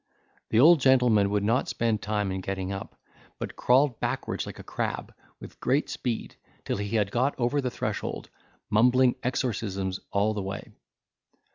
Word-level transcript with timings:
The 0.49 0.59
old 0.59 0.79
gentleman 0.79 1.29
would 1.29 1.43
not 1.43 1.69
spend 1.69 2.01
time 2.01 2.31
in 2.31 2.41
getting 2.41 2.71
up, 2.71 2.99
but 3.37 3.55
crawled 3.55 3.99
backwards 3.99 4.47
like 4.47 4.57
a 4.57 4.63
crab, 4.63 5.13
with 5.39 5.59
great 5.59 5.91
speed, 5.91 6.35
till 6.65 6.77
he 6.77 6.95
had 6.95 7.11
got 7.11 7.35
over 7.39 7.61
the 7.61 7.69
threshold, 7.69 8.31
mumbling 8.71 9.13
exorcisms 9.21 9.99
all 10.11 10.33
the 10.33 10.41
way. 10.41 10.71